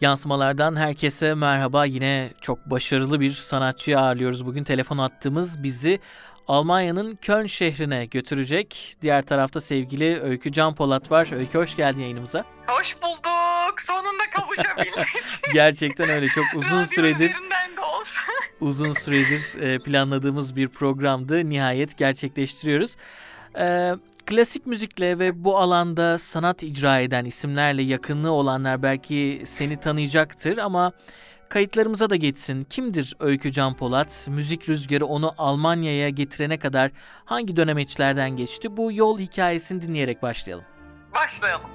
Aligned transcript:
Yansımalardan 0.00 0.76
herkese 0.76 1.34
merhaba. 1.34 1.84
Yine 1.84 2.30
çok 2.40 2.70
başarılı 2.70 3.20
bir 3.20 3.32
sanatçıyı 3.32 3.98
ağırlıyoruz. 3.98 4.46
Bugün 4.46 4.64
telefon 4.64 4.98
attığımız 4.98 5.62
bizi 5.62 6.00
Almanya'nın 6.48 7.16
Köln 7.16 7.46
şehrine 7.46 8.06
götürecek. 8.06 8.96
Diğer 9.02 9.26
tarafta 9.26 9.60
sevgili 9.60 10.20
Öykü 10.20 10.52
Can 10.52 10.74
Polat 10.74 11.10
var. 11.10 11.32
Öykü 11.32 11.58
hoş 11.58 11.76
geldin 11.76 12.00
yayınımıza. 12.00 12.44
Hoş 12.66 12.96
bulduk. 13.02 13.80
Sonunda 13.80 14.22
kavuşabildik. 14.36 15.22
Gerçekten 15.52 16.08
öyle 16.08 16.28
çok 16.28 16.44
uzun 16.56 16.84
süredir 16.84 17.32
uzun 18.60 18.92
süredir 18.92 19.60
e, 19.62 19.78
planladığımız 19.78 20.56
bir 20.56 20.68
programdı. 20.68 21.50
Nihayet 21.50 21.98
gerçekleştiriyoruz. 21.98 22.96
Ee, 23.58 23.94
klasik 24.28 24.66
müzikle 24.66 25.18
ve 25.18 25.44
bu 25.44 25.58
alanda 25.58 26.18
sanat 26.18 26.62
icra 26.62 26.98
eden 27.00 27.24
isimlerle 27.24 27.82
yakınlığı 27.82 28.30
olanlar 28.30 28.82
belki 28.82 29.42
seni 29.46 29.80
tanıyacaktır 29.80 30.58
ama 30.58 30.92
kayıtlarımıza 31.48 32.10
da 32.10 32.16
geçsin. 32.16 32.64
Kimdir 32.64 33.16
Öykü 33.20 33.52
Can 33.52 33.76
Polat? 33.76 34.26
Müzik 34.26 34.68
rüzgarı 34.68 35.06
onu 35.06 35.34
Almanya'ya 35.38 36.08
getirene 36.08 36.58
kadar 36.58 36.90
hangi 37.24 37.56
dönemeçlerden 37.56 38.30
geçti? 38.30 38.76
Bu 38.76 38.92
yol 38.92 39.18
hikayesini 39.18 39.82
dinleyerek 39.82 40.22
başlayalım. 40.22 40.64
Başlayalım. 41.14 41.70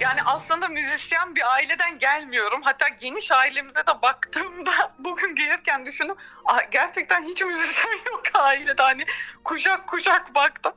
Yani 0.00 0.22
aslında 0.24 0.68
müzisyen 0.68 1.36
bir 1.36 1.52
aileden 1.52 1.98
gelmiyorum. 1.98 2.60
Hatta 2.62 2.88
geniş 2.88 3.32
ailemize 3.32 3.80
de 3.80 4.02
baktığımda 4.02 4.72
bugün 4.98 5.34
gelirken 5.34 5.86
düşündüm. 5.86 6.16
Gerçekten 6.70 7.22
hiç 7.22 7.42
müzisyen 7.42 7.98
yok 8.12 8.22
ailede. 8.34 8.82
Hani 8.82 9.04
kuşak 9.44 9.86
kuşak 9.86 10.34
baktım. 10.34 10.72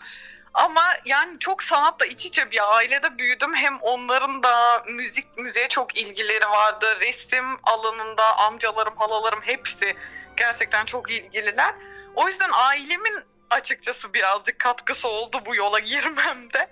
Ama 0.57 0.97
yani 1.05 1.39
çok 1.39 1.63
sanatla 1.63 2.05
iç 2.05 2.25
içe 2.25 2.51
bir 2.51 2.75
ailede 2.75 3.17
büyüdüm. 3.17 3.55
Hem 3.55 3.77
onların 3.77 4.43
da 4.43 4.83
müzik 4.87 5.37
müziğe 5.37 5.69
çok 5.69 5.97
ilgileri 5.97 6.49
vardı. 6.49 6.97
Resim 7.01 7.45
alanında 7.63 8.37
amcalarım, 8.37 8.95
halalarım 8.95 9.39
hepsi 9.41 9.95
gerçekten 10.37 10.85
çok 10.85 11.11
ilgililer. 11.11 11.75
O 12.15 12.27
yüzden 12.27 12.49
ailemin 12.53 13.19
açıkçası 13.49 14.13
birazcık 14.13 14.59
katkısı 14.59 15.07
oldu 15.07 15.41
bu 15.45 15.55
yola 15.55 15.79
girmemde. 15.93 16.69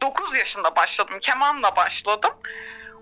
9 0.00 0.36
yaşında 0.36 0.76
başladım. 0.76 1.18
Kemanla 1.20 1.76
başladım. 1.76 2.34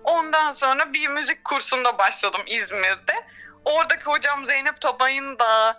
Ondan 0.03 0.51
sonra 0.51 0.93
bir 0.93 1.07
müzik 1.07 1.43
kursunda 1.43 1.97
başladım 1.97 2.41
İzmir'de. 2.47 3.25
Oradaki 3.65 4.03
hocam 4.03 4.45
Zeynep 4.45 4.81
Tabay'ın 4.81 5.39
da 5.39 5.75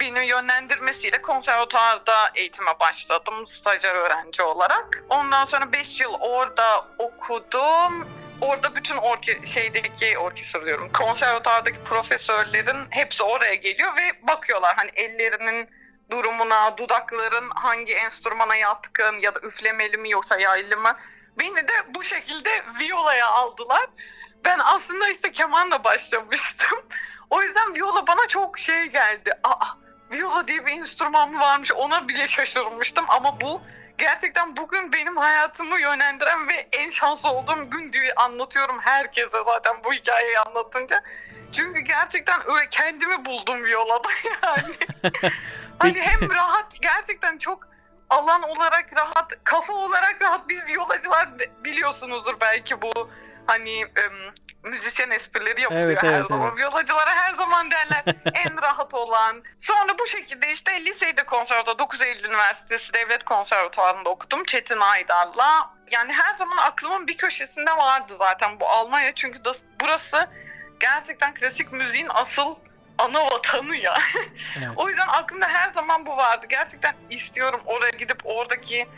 beni 0.00 0.26
yönlendirmesiyle 0.26 1.22
konservatuarda 1.22 2.30
eğitime 2.34 2.80
başladım 2.80 3.48
stajyer 3.48 3.94
öğrenci 3.94 4.42
olarak. 4.42 5.04
Ondan 5.08 5.44
sonra 5.44 5.72
5 5.72 6.00
yıl 6.00 6.14
orada 6.20 6.86
okudum. 6.98 8.08
Orada 8.40 8.76
bütün 8.76 8.96
orke 8.96 9.46
şeydeki 9.46 10.18
orkestra 10.18 10.66
diyorum. 10.66 10.92
Konservatuardaki 10.92 11.78
profesörlerin 11.84 12.86
hepsi 12.90 13.22
oraya 13.22 13.54
geliyor 13.54 13.96
ve 13.96 14.26
bakıyorlar 14.26 14.76
hani 14.76 14.90
ellerinin 14.94 15.68
durumuna, 16.10 16.78
dudakların 16.78 17.50
hangi 17.54 17.94
enstrümana 17.94 18.56
yatkın 18.56 19.20
ya 19.20 19.34
da 19.34 19.40
üflemeli 19.40 19.96
mi 19.96 20.10
yoksa 20.10 20.40
yaylı 20.40 20.76
mı. 20.76 20.96
Beni 21.38 21.68
de 21.68 21.72
bu 21.94 22.04
şekilde 22.04 22.62
violaya 22.80 23.28
aldılar. 23.28 23.86
Ben 24.44 24.58
aslında 24.64 25.08
işte 25.08 25.32
kemanla 25.32 25.84
başlamıştım. 25.84 26.78
O 27.30 27.42
yüzden 27.42 27.74
viola 27.74 28.06
bana 28.06 28.28
çok 28.28 28.58
şey 28.58 28.86
geldi. 28.86 29.30
Aa, 29.44 29.66
viola 30.12 30.48
diye 30.48 30.66
bir 30.66 30.72
enstrüman 30.72 31.40
varmış 31.40 31.72
ona 31.72 32.08
bile 32.08 32.28
şaşırmıştım 32.28 33.04
ama 33.08 33.40
bu 33.40 33.62
gerçekten 33.98 34.56
bugün 34.56 34.92
benim 34.92 35.16
hayatımı 35.16 35.80
yönlendiren 35.80 36.48
ve 36.48 36.68
en 36.72 36.90
şanslı 36.90 37.30
olduğum 37.30 37.70
gün 37.70 37.92
diye 37.92 38.14
anlatıyorum 38.14 38.80
herkese 38.80 39.38
zaten 39.46 39.84
bu 39.84 39.92
hikayeyi 39.92 40.38
anlatınca. 40.38 41.02
Çünkü 41.52 41.80
gerçekten 41.80 42.50
öyle 42.50 42.68
kendimi 42.70 43.24
buldum 43.24 43.64
violada 43.64 44.08
yani. 44.42 44.74
hani 45.78 46.00
hem 46.00 46.30
rahat 46.34 46.82
gerçekten 46.82 47.38
çok 47.38 47.71
alan 48.12 48.42
olarak 48.42 48.96
rahat, 48.96 49.32
kafa 49.44 49.72
olarak 49.72 50.22
rahat. 50.22 50.48
Biz 50.48 50.66
violacılar 50.66 51.28
biliyorsunuzdur 51.64 52.40
belki 52.40 52.82
bu 52.82 53.10
hani 53.46 53.86
müzisyen 54.62 55.10
esprileri 55.10 55.60
yapılıyor 55.60 55.86
evet, 55.86 56.02
her 56.02 56.12
evet, 56.12 56.26
zaman. 56.26 56.48
Evet. 56.48 56.60
Violacılara 56.60 57.14
her 57.14 57.32
zaman 57.32 57.70
derler 57.70 58.04
en 58.34 58.62
rahat 58.62 58.94
olan. 58.94 59.42
Sonra 59.58 59.98
bu 59.98 60.06
şekilde 60.06 60.50
işte 60.50 60.84
liseyde 60.84 61.24
konservatuvar 61.24 61.78
9 61.78 62.02
Eylül 62.02 62.24
Üniversitesi 62.24 62.92
Devlet 62.92 63.24
Konservatuvarı'nda 63.24 64.08
okudum 64.08 64.44
Çetin 64.44 64.80
Aydar'la. 64.80 65.70
Yani 65.90 66.12
her 66.12 66.34
zaman 66.34 66.56
aklımın 66.56 67.06
bir 67.06 67.16
köşesinde 67.16 67.70
vardı 67.70 68.16
zaten 68.18 68.60
bu 68.60 68.68
Almanya 68.68 69.14
çünkü 69.14 69.44
da, 69.44 69.54
burası 69.80 70.28
gerçekten 70.80 71.34
klasik 71.34 71.72
müziğin 71.72 72.08
asıl 72.10 72.54
ana 72.98 73.24
vatanı 73.24 73.76
ya. 73.76 73.98
Evet. 74.58 74.68
o 74.76 74.88
yüzden 74.88 75.08
aklımda 75.08 75.48
her 75.48 75.68
zaman 75.68 76.06
bu 76.06 76.16
vardı. 76.16 76.46
Gerçekten 76.48 76.94
istiyorum 77.10 77.60
oraya 77.64 77.90
gidip 77.90 78.20
oradaki 78.24 78.88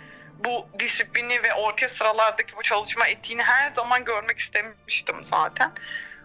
bu 0.45 0.69
disiplini 0.79 1.43
ve 1.43 1.55
orkestralardaki 1.55 2.57
bu 2.57 2.63
çalışma 2.63 3.07
etiğini 3.07 3.43
her 3.43 3.69
zaman 3.69 4.05
görmek 4.05 4.39
istemiştim 4.39 5.25
zaten. 5.25 5.73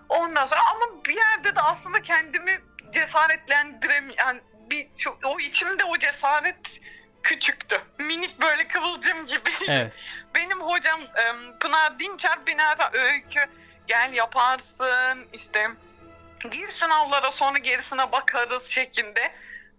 Ondan 0.10 0.46
sonra 0.46 0.62
ama 0.76 1.06
bir 1.06 1.16
yerde 1.16 1.56
de 1.56 1.62
aslında 1.62 2.02
kendimi 2.02 2.62
cesaretlendirem 2.92 4.10
yani 4.18 4.42
bir 4.70 4.88
şu, 4.98 5.18
o 5.24 5.40
içimde 5.40 5.84
o 5.84 5.98
cesaret 5.98 6.80
küçüktü. 7.24 7.82
Minik 8.00 8.42
böyle 8.42 8.68
kıvılcım 8.68 9.26
gibi. 9.26 9.50
Evet. 9.68 9.94
Benim 10.36 10.62
hocam 10.62 11.02
Pınar 11.60 12.00
Dinçer 12.00 12.40
beni 12.48 12.62
her 12.62 12.94
öykü 12.94 13.46
gel 13.88 14.14
yaparsın 14.14 15.28
işte 15.34 15.68
gir 16.52 16.68
sınavlara 16.68 17.32
sonra 17.32 17.58
gerisine 17.58 18.12
bakarız 18.12 18.70
şeklinde 18.70 19.32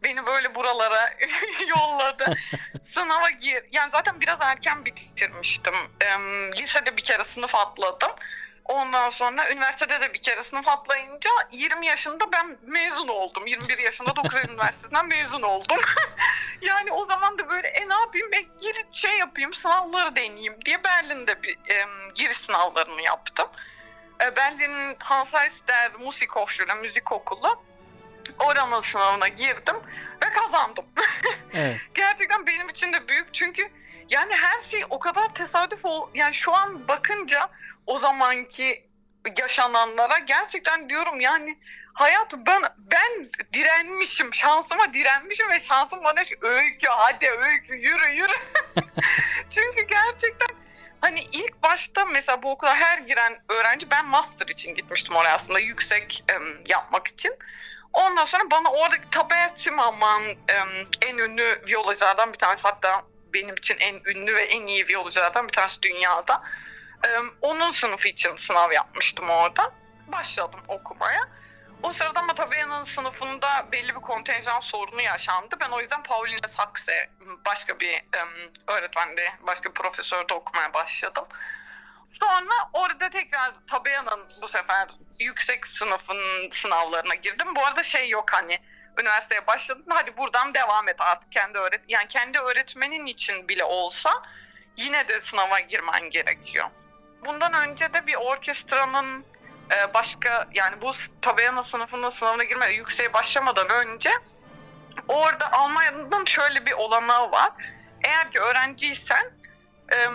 beni 0.02 0.26
böyle 0.26 0.54
buralara 0.54 1.10
yolladı. 1.68 2.34
Sınava 2.80 3.30
gir. 3.30 3.64
Yani 3.72 3.90
zaten 3.90 4.20
biraz 4.20 4.40
erken 4.40 4.84
bitirmiştim. 4.84 5.74
E, 6.00 6.06
lisede 6.60 6.96
bir 6.96 7.02
kere 7.02 7.24
sınıf 7.24 7.54
atladım. 7.54 8.10
Ondan 8.64 9.08
sonra 9.08 9.52
üniversitede 9.52 10.00
de 10.00 10.14
bir 10.14 10.22
kere 10.22 10.42
sınıf 10.42 10.68
atlayınca 10.68 11.30
20 11.52 11.86
yaşında 11.86 12.32
ben 12.32 12.58
mezun 12.62 13.08
oldum. 13.08 13.46
21 13.46 13.78
yaşında 13.78 14.16
9 14.16 14.36
Eylül 14.36 14.48
Üniversitesi'nden 14.48 15.06
mezun 15.06 15.42
oldum. 15.42 15.78
yani 16.60 16.92
o 16.92 17.04
zaman 17.04 17.38
da 17.38 17.48
böyle 17.48 17.68
e 17.68 17.88
ne 17.88 17.94
yapayım 17.94 18.32
e, 18.32 18.40
gir 18.40 18.84
şey 18.92 19.18
yapayım 19.18 19.54
sınavları 19.54 20.16
deneyeyim 20.16 20.64
diye 20.64 20.84
Berlin'de 20.84 21.42
bir 21.42 21.58
e, 21.68 21.86
giriş 22.14 22.36
sınavlarını 22.36 23.02
yaptım. 23.02 23.48
E, 24.24 24.36
Berlin'in 24.36 24.96
Hans 24.98 25.34
Eister 25.34 25.92
Musikhochschule 25.98 26.74
müzik 26.74 27.12
okulu 27.12 27.62
oranın 28.38 28.80
sınavına 28.80 29.28
girdim 29.28 29.76
ve 30.22 30.30
kazandım. 30.30 30.84
Evet. 31.54 31.80
Gerçekten 31.94 32.46
benim 32.46 32.68
için 32.68 32.92
de 32.92 33.08
büyük 33.08 33.34
çünkü 33.34 33.70
yani 34.10 34.34
her 34.34 34.58
şey 34.58 34.84
o 34.90 34.98
kadar 34.98 35.34
tesadüf 35.34 35.84
ol 35.84 36.08
yani 36.14 36.34
şu 36.34 36.54
an 36.54 36.88
bakınca 36.88 37.48
o 37.86 37.98
zamanki 37.98 38.86
yaşananlara 39.38 40.18
gerçekten 40.18 40.88
diyorum 40.88 41.20
yani 41.20 41.58
hayat 41.92 42.34
ben 42.46 42.62
ben 42.76 43.28
direnmişim 43.52 44.34
şansıma 44.34 44.94
direnmişim 44.94 45.48
ve 45.48 45.60
şansım 45.60 46.04
bana 46.04 46.20
öykü 46.40 46.88
hadi 46.88 47.30
öykü 47.30 47.74
yürü 47.74 48.10
yürü 48.12 48.32
çünkü 49.50 49.82
gerçekten 49.82 50.48
hani 51.00 51.20
ilk 51.20 51.49
başta 51.62 52.04
mesela 52.04 52.42
bu 52.42 52.50
okula 52.50 52.74
her 52.74 52.98
giren 52.98 53.38
öğrenci 53.48 53.90
ben 53.90 54.06
master 54.06 54.46
için 54.46 54.74
gitmiştim 54.74 55.16
oraya 55.16 55.34
aslında 55.34 55.58
yüksek 55.58 56.24
um, 56.36 56.58
yapmak 56.68 57.06
için 57.06 57.36
Ondan 57.92 58.24
sonra 58.24 58.50
bana 58.50 58.70
oradaki 58.70 59.10
Tabea 59.10 59.50
Zimmerman 59.56 60.22
en 61.02 61.18
ünlü 61.18 61.62
viyolacılardan 61.68 62.32
bir 62.32 62.38
tanesi 62.38 62.62
hatta 62.62 63.02
benim 63.34 63.54
için 63.54 63.76
en 63.78 63.94
ünlü 63.94 64.34
ve 64.34 64.42
en 64.42 64.66
iyi 64.66 64.88
viyolacılardan 64.88 65.48
bir 65.48 65.52
tanesi 65.52 65.82
dünyada. 65.82 66.42
Onun 67.40 67.70
sınıfı 67.70 68.08
için 68.08 68.36
sınav 68.36 68.72
yapmıştım 68.72 69.30
orada. 69.30 69.72
Başladım 70.08 70.60
okumaya. 70.68 71.28
O 71.82 71.92
sırada 71.92 72.20
ama 72.20 72.34
Tabea'nın 72.34 72.84
sınıfında 72.84 73.66
belli 73.72 73.88
bir 73.88 74.00
kontenjan 74.00 74.60
sorunu 74.60 75.02
yaşandı. 75.02 75.56
Ben 75.60 75.70
o 75.70 75.80
yüzden 75.80 76.02
Pauline 76.02 76.48
Saxe 76.48 77.10
başka 77.46 77.80
bir 77.80 77.94
um, 77.94 78.52
öğretmende, 78.66 79.32
başka 79.46 79.68
bir 79.70 79.74
profesörde 79.74 80.34
okumaya 80.34 80.74
başladım. 80.74 81.24
Sonra 82.10 82.54
orada 82.72 83.10
tekrar 83.10 83.52
Tabea'nın 83.66 84.28
bu 84.42 84.48
sefer 84.48 84.88
yüksek 85.20 85.66
sınıfın 85.66 86.50
sınavlarına 86.50 87.14
girdim. 87.14 87.48
Bu 87.56 87.66
arada 87.66 87.82
şey 87.82 88.08
yok 88.08 88.32
hani 88.32 88.58
üniversiteye 89.00 89.46
başladım 89.46 89.84
hadi 89.88 90.16
buradan 90.16 90.54
devam 90.54 90.88
et 90.88 91.00
artık 91.00 91.32
kendi 91.32 91.58
öğret 91.58 91.80
yani 91.88 92.08
kendi 92.08 92.38
öğretmenin 92.38 93.06
için 93.06 93.48
bile 93.48 93.64
olsa 93.64 94.22
yine 94.76 95.08
de 95.08 95.20
sınava 95.20 95.60
girmen 95.60 96.10
gerekiyor. 96.10 96.70
Bundan 97.26 97.52
önce 97.52 97.92
de 97.92 98.06
bir 98.06 98.14
orkestranın 98.14 99.24
e, 99.70 99.94
başka 99.94 100.48
yani 100.54 100.82
bu 100.82 100.90
Tabea'nın 101.22 101.60
sınıfının 101.60 102.10
sınavına 102.10 102.44
girme 102.44 102.72
yükseğe 102.72 103.12
başlamadan 103.12 103.68
önce 103.68 104.10
orada 105.08 105.52
Almanya'nın 105.52 106.24
şöyle 106.24 106.66
bir 106.66 106.72
olanağı 106.72 107.30
var. 107.30 107.50
Eğer 108.04 108.32
ki 108.32 108.40
öğrenciysen 108.40 109.30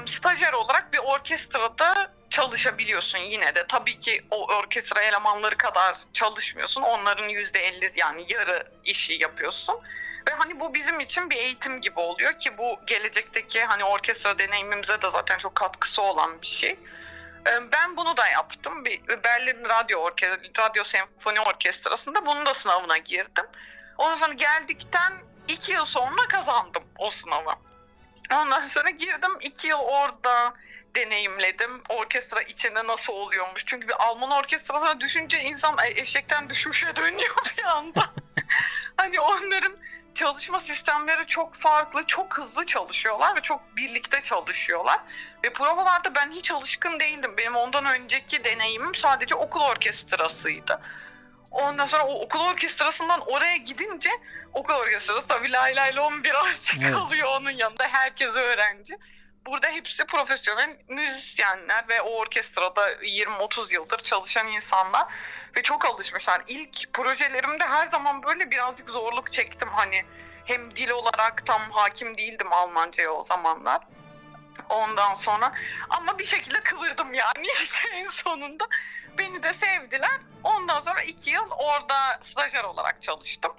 stajyer 0.06 0.54
olarak 0.54 0.94
bir 0.94 0.98
orkestrada 0.98 2.12
çalışabiliyorsun 2.30 3.18
yine 3.18 3.56
de. 3.56 3.66
Tabii 3.68 4.00
ki 4.00 4.26
o 4.32 4.48
orkestra 4.48 5.02
elemanları 5.02 5.58
kadar 5.58 5.98
çalışmıyorsun. 6.14 6.82
Onların 6.82 7.30
yüzde 7.30 7.60
elli 7.60 7.88
yani 7.96 8.26
yarı 8.30 8.68
işi 8.84 9.14
yapıyorsun. 9.14 9.76
Ve 10.28 10.32
hani 10.32 10.60
bu 10.60 10.74
bizim 10.74 11.00
için 11.00 11.30
bir 11.30 11.36
eğitim 11.36 11.82
gibi 11.82 12.00
oluyor 12.00 12.40
ki 12.40 12.58
bu 12.58 12.80
gelecekteki 12.88 13.64
hani 13.64 13.84
orkestra 13.84 14.40
deneyimimize 14.40 15.02
de 15.02 15.10
zaten 15.10 15.38
çok 15.38 15.56
katkısı 15.56 16.02
olan 16.02 16.42
bir 16.42 16.48
şey. 16.48 16.80
Ee, 17.48 17.72
ben 17.72 17.98
bunu 17.98 18.18
da 18.18 18.28
yaptım. 18.28 18.86
Bir 18.86 19.24
Berlin 19.24 19.66
Radyo 19.66 20.00
Orkestra, 20.00 20.64
Radyo 20.64 20.84
Senfoni 20.84 21.42
Orkestrası'nda 21.42 22.26
bunun 22.26 22.46
da 22.46 22.54
sınavına 22.54 22.98
girdim. 22.98 23.46
Ondan 23.98 24.16
sonra 24.16 24.34
geldikten 24.34 25.14
iki 25.48 25.74
yıl 25.74 25.86
sonra 25.86 26.28
kazandım 26.28 26.84
o 26.98 27.10
sınavı. 27.10 27.56
Ondan 28.34 28.60
sonra 28.60 28.90
girdim 28.90 29.32
iki 29.42 29.68
yıl 29.68 29.80
orada 29.80 30.54
deneyimledim. 30.96 31.84
Orkestra 31.90 32.42
içinde 32.42 32.88
nasıl 32.88 33.14
oluyormuş. 33.14 33.66
Çünkü 33.66 33.88
bir 33.88 34.04
Alman 34.04 34.32
orkestrasına 34.32 35.00
düşünce 35.00 35.40
insan 35.42 35.78
eşekten 35.96 36.50
düşmüşe 36.50 36.96
dönüyor 36.96 37.36
bir 37.58 37.64
anda. 37.64 38.06
hani 38.98 39.20
onların 39.20 39.78
çalışma 40.16 40.60
sistemleri 40.60 41.28
çok 41.28 41.56
farklı, 41.56 42.04
çok 42.04 42.38
hızlı 42.38 42.66
çalışıyorlar 42.66 43.36
ve 43.36 43.42
çok 43.42 43.78
birlikte 43.78 44.22
çalışıyorlar. 44.22 45.00
Ve 45.44 45.54
provalarda 45.54 46.16
ben 46.16 46.30
hiç 46.32 46.52
alışkın 46.52 47.00
değildim. 47.00 47.38
Benim 47.38 47.56
ondan 47.56 47.86
önceki 47.86 48.44
deneyimim 48.44 48.96
sadece 48.96 49.36
okul 49.36 49.62
orkestrasıydı. 49.62 50.80
Ondan 51.52 51.86
sonra 51.86 52.06
o 52.06 52.22
okul 52.22 52.40
orkestrasından 52.40 53.22
oraya 53.28 53.56
gidince 53.56 54.10
okul 54.54 54.74
orkestrası 54.74 55.28
tabii 55.28 55.52
lay 55.52 55.76
lay 55.76 55.96
lom 55.96 56.24
birazcık 56.24 56.82
evet. 56.82 56.94
kalıyor 56.96 57.28
onun 57.42 57.52
yanında. 57.52 57.88
Herkes 57.88 58.36
öğrenci. 58.36 58.98
Burada 59.46 59.68
hepsi 59.68 60.06
profesyonel 60.06 60.78
müzisyenler 60.88 61.88
ve 61.90 62.02
o 62.02 62.10
orkestrada 62.10 62.92
20-30 62.94 63.74
yıldır 63.74 63.98
çalışan 63.98 64.48
insanlar 64.48 65.08
ve 65.56 65.64
çok 65.64 65.86
alışmışlar. 65.86 66.42
İlk 66.48 66.94
projelerimde 66.94 67.64
her 67.64 67.86
zaman 67.88 68.24
böyle 68.24 68.52
birazcık 68.52 68.90
zorluk 68.90 69.32
çektim 69.32 69.70
hani 69.70 70.06
hem 70.46 70.76
dil 70.76 70.90
olarak 70.90 71.46
tam 71.46 71.62
hakim 71.72 72.18
değildim 72.18 72.54
Almanca'ya 72.54 73.12
o 73.12 73.24
zamanlar. 73.24 73.82
Ondan 74.70 75.14
sonra 75.14 75.54
ama 75.90 76.20
bir 76.20 76.26
şekilde 76.26 76.60
kıvırdım 76.60 77.14
yani 77.14 77.48
en 77.94 78.10
sonunda. 78.10 78.68
Beni 79.18 79.44
de 79.44 79.54
sevdiler. 79.54 80.20
Ondan 80.44 80.80
sonra 80.80 81.02
iki 81.02 81.32
yıl 81.32 81.50
orada 81.52 82.20
stajyer 82.22 82.64
olarak 82.64 83.02
çalıştım. 83.02 83.54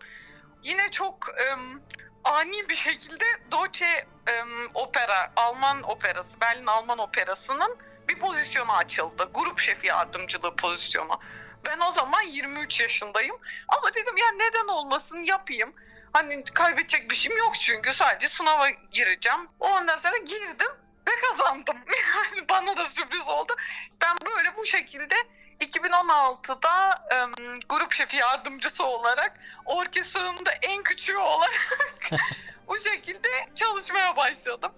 Yine 0.62 0.90
çok 0.90 1.28
ım, 1.52 1.80
ani 2.26 2.68
bir 2.68 2.76
şekilde 2.76 3.24
Deutsche 3.52 4.06
ım, 4.42 4.70
Opera, 4.74 5.32
Alman 5.36 5.82
operası, 5.82 6.40
Berlin 6.40 6.66
Alman 6.66 6.98
operasının 6.98 7.76
bir 8.08 8.18
pozisyonu 8.18 8.72
açıldı. 8.72 9.30
Grup 9.34 9.60
şefi 9.60 9.86
yardımcılığı 9.86 10.56
pozisyonu. 10.56 11.20
Ben 11.66 11.80
o 11.80 11.92
zaman 11.92 12.22
23 12.22 12.80
yaşındayım. 12.80 13.36
Ama 13.68 13.94
dedim 13.94 14.16
ya 14.16 14.32
neden 14.32 14.66
olmasın 14.68 15.22
yapayım. 15.22 15.74
Hani 16.12 16.44
kaybedecek 16.44 17.10
bir 17.10 17.16
şeyim 17.16 17.38
yok 17.38 17.54
çünkü 17.60 17.92
sadece 17.92 18.28
sınava 18.28 18.70
gireceğim. 18.70 19.48
Ondan 19.60 19.96
sonra 19.96 20.16
girdim 20.16 20.70
ve 21.08 21.10
kazandım. 21.20 21.76
Yani 22.16 22.48
bana 22.48 22.76
da 22.76 22.90
sürpriz 22.90 23.28
oldu. 23.28 23.56
Ben 24.00 24.16
böyle 24.26 24.56
bu 24.56 24.66
şekilde 24.66 25.16
2016'da 25.60 27.04
um, 27.24 27.60
grup 27.68 27.92
şefi 27.92 28.16
yardımcısı 28.16 28.84
olarak 28.86 29.40
orkestranın 29.64 30.46
da 30.46 30.50
en 30.62 30.82
küçüğü 30.82 31.16
olarak 31.16 32.10
bu 32.68 32.78
şekilde 32.78 33.28
çalışmaya 33.54 34.16
başladım. 34.16 34.72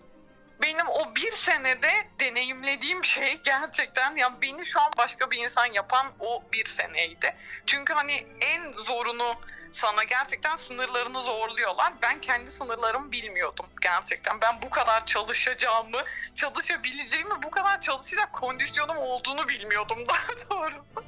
Benim 0.63 0.89
o 0.89 1.15
bir 1.15 1.33
senede 1.33 2.07
deneyimlediğim 2.21 3.05
şey 3.05 3.41
gerçekten 3.45 4.17
yani 4.17 4.43
beni 4.43 4.67
şu 4.67 4.81
an 4.81 4.93
başka 4.99 5.31
bir 5.31 5.39
insan 5.39 5.67
yapan 5.67 6.07
o 6.21 6.43
bir 6.53 6.65
seneydi. 6.65 7.35
Çünkü 7.67 7.93
hani 7.93 8.27
en 8.41 8.73
zorunu 8.73 9.37
sana 9.73 10.05
gerçekten 10.05 10.57
sınırlarını 10.57 11.21
zorluyorlar. 11.21 11.93
Ben 12.03 12.21
kendi 12.21 12.51
sınırlarımı 12.51 13.13
bilmiyordum 13.13 13.67
gerçekten. 13.83 14.41
Ben 14.41 14.63
bu 14.63 14.71
kadar 14.71 15.07
çalışacağımı, 15.07 16.05
çalışabileceğimi, 16.35 17.43
bu 17.43 17.51
kadar 17.51 17.81
çalışacak 17.81 18.33
kondisyonum 18.33 18.97
olduğunu 18.97 19.49
bilmiyordum 19.49 19.99
daha 20.09 20.51
doğrusu. 20.51 21.05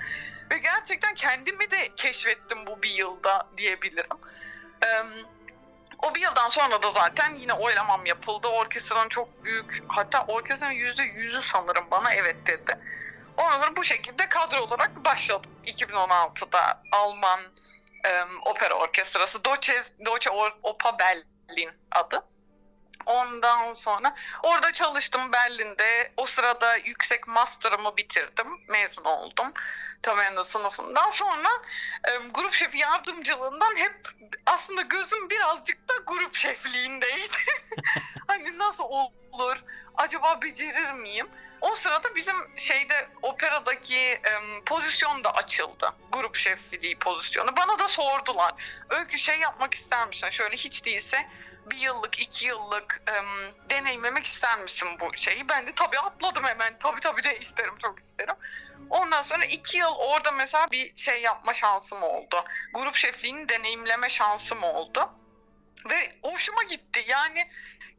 Ve 0.50 0.58
gerçekten 0.58 1.14
kendimi 1.14 1.70
de 1.70 1.88
keşfettim 1.97 2.67
bu 2.67 2.82
bir 2.82 2.91
yılda 2.91 3.49
diyebilirim. 3.56 4.17
Ee, 4.85 5.02
o 6.02 6.14
bir 6.14 6.20
yıldan 6.20 6.49
sonra 6.49 6.82
da 6.82 6.91
zaten 6.91 7.35
yine 7.35 7.52
oylamam 7.52 8.06
yapıldı. 8.06 8.49
Orkestranın 8.49 9.08
çok 9.08 9.44
büyük, 9.44 9.85
hatta 9.88 10.25
orkestranın 10.25 10.73
yüzde 10.73 11.02
yüzü 11.02 11.43
sanırım 11.43 11.85
bana 11.91 12.12
evet 12.14 12.47
dedi. 12.47 12.79
Ondan 13.37 13.58
sonra 13.58 13.76
bu 13.76 13.85
şekilde 13.85 14.29
kadro 14.29 14.61
olarak 14.61 15.05
başladım. 15.05 15.50
2016'da 15.64 16.82
Alman 16.93 17.41
um, 17.41 18.41
opera 18.44 18.75
orkestrası. 18.75 19.44
Deutsche, 19.44 19.82
Deutsche 20.06 20.31
Oper 20.62 20.99
Berlin 20.99 21.70
adı. 21.93 22.23
Ondan 23.06 23.73
sonra 23.73 24.14
orada 24.43 24.73
çalıştım 24.73 25.32
Berlin'de. 25.32 26.12
O 26.17 26.26
sırada 26.26 26.76
yüksek 26.76 27.29
master'ımı 27.29 27.97
bitirdim. 27.97 28.47
Mezun 28.69 29.05
oldum. 29.05 29.52
Tamamında 30.02 30.44
sınıfından. 30.44 31.11
Sonra 31.11 31.49
e, 32.08 32.17
grup 32.31 32.52
şefi 32.52 32.79
yardımcılığından 32.79 33.76
hep 33.76 34.08
aslında 34.47 34.82
gözüm 34.82 35.31
birazcık 35.31 35.88
da 35.88 35.94
grup 36.06 36.35
şefliğindeydi. 36.35 37.37
hani 38.26 38.58
nasıl 38.58 38.85
olur? 38.85 39.64
Acaba 39.97 40.43
becerir 40.43 40.93
miyim? 40.93 41.29
O 41.61 41.75
sırada 41.75 42.14
bizim 42.14 42.37
şeyde 42.56 43.08
operadaki 43.23 43.97
e, 43.97 44.20
pozisyon 44.67 45.25
da 45.25 45.35
açıldı. 45.35 45.91
Grup 46.12 46.37
şefliği 46.37 46.99
pozisyonu. 46.99 47.56
Bana 47.56 47.79
da 47.79 47.88
sordular. 47.88 48.55
Öykü 48.91 49.19
şey 49.19 49.38
yapmak 49.38 49.75
ister 49.75 50.06
misin? 50.06 50.31
Şöyle 50.31 50.56
hiç 50.56 50.85
değilse 50.85 51.26
bir 51.70 51.76
yıllık, 51.76 52.20
iki 52.20 52.46
yıllık 52.46 53.02
e, 53.08 53.14
deneyimlemek 53.70 54.26
ister 54.26 54.58
misin 54.58 54.88
bu 55.00 55.17
şeyi? 55.17 55.49
Ben 55.49 55.67
de 55.67 55.75
tabii 55.75 55.99
atladım 55.99 56.44
hemen. 56.44 56.78
Tabii 56.78 57.00
tabii 57.00 57.22
de 57.22 57.38
isterim, 57.38 57.75
çok 57.78 57.99
isterim. 57.99 58.34
Ondan 58.90 59.22
sonra 59.22 59.44
iki 59.44 59.78
yıl 59.78 59.94
orada 59.94 60.31
mesela 60.31 60.70
bir 60.70 60.96
şey 60.96 61.22
yapma 61.22 61.52
şansım 61.52 62.02
oldu. 62.02 62.44
Grup 62.75 62.94
şefliğini 62.94 63.49
deneyimleme 63.49 64.08
şansım 64.08 64.62
oldu. 64.62 65.11
Ve 65.90 66.12
hoşuma 66.22 66.62
gitti. 66.62 67.05
Yani 67.08 67.50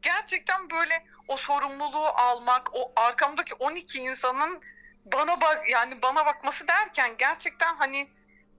gerçekten 0.02 0.70
böyle 0.70 1.04
o 1.28 1.36
sorumluluğu 1.36 2.06
almak, 2.06 2.74
o 2.74 2.92
arkamdaki 2.96 3.54
12 3.54 3.98
insanın 3.98 4.62
bana 5.04 5.40
bak 5.40 5.68
yani 5.68 6.02
bana 6.02 6.26
bakması 6.26 6.68
derken 6.68 7.16
gerçekten 7.18 7.76
hani 7.76 8.08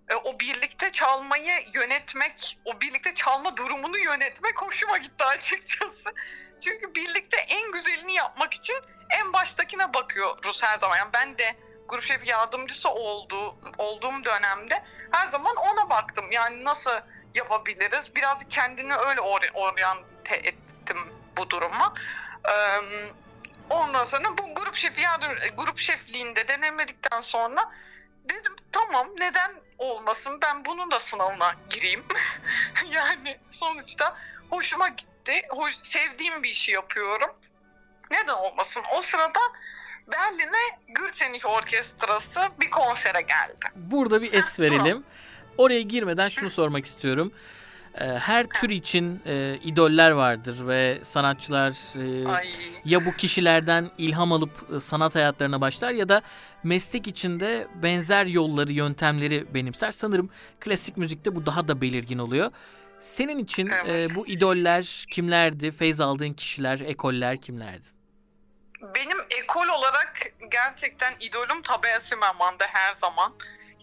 e, 0.09 0.15
o 0.15 0.39
birlikte 0.39 0.91
çalmayı 0.91 1.65
yönetmek, 1.73 2.57
o 2.65 2.81
birlikte 2.81 3.13
çalma 3.13 3.57
durumunu 3.57 3.97
yönetmek 3.97 4.61
hoşuma 4.61 4.97
gitti 4.97 5.23
açıkçası. 5.23 6.13
Çünkü 6.61 6.95
birlikte 6.95 7.37
en 7.37 7.71
güzelini 7.71 8.13
yapmak 8.13 8.53
için 8.53 8.75
en 9.09 9.33
baştakine 9.33 9.93
bakıyoruz 9.93 10.63
her 10.63 10.77
zaman. 10.77 10.97
Yani 10.97 11.13
ben 11.13 11.37
de 11.37 11.55
grup 11.87 12.03
şefi 12.03 12.29
yardımcısı 12.29 12.89
oldu, 12.89 13.55
olduğum 13.77 14.23
dönemde 14.23 14.83
her 15.11 15.27
zaman 15.27 15.55
ona 15.55 15.89
baktım. 15.89 16.31
Yani 16.31 16.63
nasıl 16.63 16.91
yapabiliriz? 17.35 18.15
Biraz 18.15 18.47
kendini 18.49 18.95
öyle 18.95 19.21
or- 19.21 19.51
oryante 19.53 20.35
ettim 20.35 21.09
bu 21.37 21.49
duruma. 21.49 21.93
Ee, 22.49 22.81
ondan 23.69 24.03
sonra 24.03 24.37
bu 24.37 24.55
grup 24.55 24.75
şefi 24.75 25.01
yardım, 25.01 25.31
grup 25.57 25.77
şefliğinde 25.77 26.47
denemedikten 26.47 27.21
sonra 27.21 27.71
dedim 28.29 28.55
tamam 28.71 29.07
neden 29.19 29.51
olmasın 29.77 30.39
ben 30.41 30.65
bunun 30.65 30.91
da 30.91 30.99
sınavına 30.99 31.55
gireyim. 31.69 32.03
yani 32.91 33.37
sonuçta 33.49 34.15
hoşuma 34.49 34.89
gitti. 34.89 35.41
Hoş, 35.49 35.73
sevdiğim 35.83 36.43
bir 36.43 36.49
işi 36.49 36.71
yapıyorum. 36.71 37.29
Neden 38.11 38.33
olmasın? 38.33 38.83
O 38.97 39.01
sırada 39.01 39.39
Berlin'e 40.11 40.79
Gürzenich 40.87 41.45
Orkestrası 41.45 42.41
bir 42.59 42.69
konsere 42.69 43.21
geldi. 43.21 43.65
Burada 43.75 44.21
bir 44.21 44.33
es 44.33 44.59
verelim. 44.59 45.03
Oraya 45.57 45.81
girmeden 45.81 46.29
şunu 46.29 46.49
sormak 46.49 46.85
istiyorum. 46.85 47.33
Ee, 48.01 48.05
her 48.05 48.47
tür 48.47 48.69
için 48.69 49.21
e, 49.25 49.59
idoller 49.63 50.11
vardır 50.11 50.67
ve 50.67 50.99
sanatçılar 51.03 51.71
e, 51.71 52.49
ya 52.85 53.05
bu 53.05 53.11
kişilerden 53.11 53.91
ilham 53.97 54.31
alıp 54.31 54.69
e, 54.75 54.79
sanat 54.79 55.15
hayatlarına 55.15 55.61
başlar 55.61 55.91
ya 55.91 56.09
da 56.09 56.21
meslek 56.63 57.07
içinde 57.07 57.67
benzer 57.75 58.25
yolları, 58.25 58.71
yöntemleri 58.71 59.53
benimser. 59.53 59.91
Sanırım 59.91 60.29
klasik 60.59 60.97
müzikte 60.97 61.35
bu 61.35 61.45
daha 61.45 61.67
da 61.67 61.81
belirgin 61.81 62.17
oluyor. 62.17 62.51
Senin 62.99 63.37
için 63.37 63.67
evet. 63.67 64.11
e, 64.11 64.15
bu 64.15 64.27
idoller 64.27 65.05
kimlerdi? 65.11 65.71
Feyz 65.71 66.01
aldığın 66.01 66.33
kişiler, 66.33 66.79
ekoller 66.79 67.37
kimlerdi? 67.37 67.85
Benim 68.95 69.17
ekol 69.29 69.67
olarak 69.67 70.13
gerçekten 70.51 71.13
idolüm 71.19 71.61
Tabea 71.61 71.99
Simerman'da 71.99 72.65
her 72.65 72.93
zaman. 72.93 73.33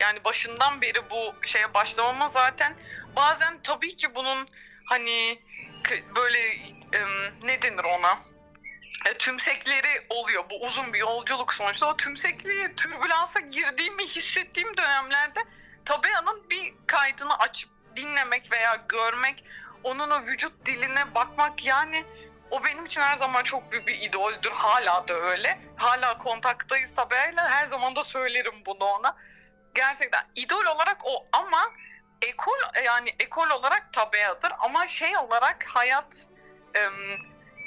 Yani 0.00 0.24
başından 0.24 0.80
beri 0.80 1.10
bu 1.10 1.46
şeye 1.46 1.74
başlamama 1.74 2.28
zaten 2.28 2.74
bazen 3.16 3.62
tabii 3.62 3.96
ki 3.96 4.14
bunun 4.14 4.48
hani 4.84 5.42
böyle 6.16 6.56
ne 7.42 7.62
denir 7.62 7.84
ona 7.84 8.14
e, 9.06 9.14
tümsekleri 9.18 10.06
oluyor. 10.08 10.44
Bu 10.50 10.66
uzun 10.66 10.92
bir 10.92 10.98
yolculuk 10.98 11.52
sonuçta. 11.54 11.90
O 11.90 11.96
tümsekli 11.96 12.76
türbülansa 12.76 13.40
girdiğimi 13.40 14.02
hissettiğim 14.02 14.76
dönemlerde 14.76 15.40
Tabea'nın 15.84 16.50
bir 16.50 16.72
kaydını 16.86 17.38
açıp 17.38 17.70
dinlemek 17.96 18.52
veya 18.52 18.84
görmek, 18.88 19.44
onun 19.84 20.10
o 20.10 20.22
vücut 20.22 20.66
diline 20.66 21.14
bakmak 21.14 21.66
yani 21.66 22.04
o 22.50 22.64
benim 22.64 22.86
için 22.86 23.00
her 23.00 23.16
zaman 23.16 23.42
çok 23.42 23.72
büyük 23.72 23.86
bir 23.86 24.00
idoldür. 24.00 24.50
Hala 24.50 25.08
da 25.08 25.14
öyle. 25.14 25.58
Hala 25.76 26.18
kontaktayız 26.18 26.94
Tabea'yla. 26.94 27.48
Her 27.48 27.66
zaman 27.66 27.96
da 27.96 28.04
söylerim 28.04 28.54
bunu 28.66 28.84
ona. 28.84 29.16
Gerçekten 29.74 30.26
idol 30.36 30.64
olarak 30.64 30.98
o 31.04 31.26
ama 31.32 31.70
ekol 32.22 32.84
yani 32.84 33.14
ekol 33.20 33.50
olarak 33.50 33.92
Tabea'dır 33.92 34.52
ama 34.58 34.86
şey 34.86 35.16
olarak 35.16 35.64
hayat 35.64 36.26
ım, 36.86 37.18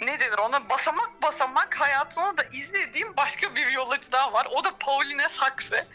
ne 0.02 0.20
denir 0.20 0.38
ona 0.38 0.70
basamak 0.70 1.24
basamak 1.24 1.82
hayatını 1.82 2.38
da 2.38 2.44
izlediğim 2.44 3.18
başka 3.18 3.56
bir 3.56 3.68
viyolacı 3.68 4.12
daha 4.12 4.34
var. 4.34 4.48
O 4.52 4.64
da 4.64 4.78
Pauline 4.80 5.30
Sakse. 5.30 5.88